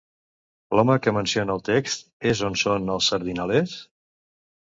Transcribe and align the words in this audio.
L'home 0.77 0.95
que 1.07 1.13
menciona 1.17 1.55
el 1.57 1.61
text 1.69 2.09
és 2.31 2.41
on 2.49 2.57
són 2.63 2.89
els 2.95 3.11
sardinalers? 3.15 3.77